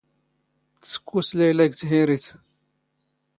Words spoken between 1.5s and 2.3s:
ⴳ ⵜⵀⵉⵔⵉⵜ.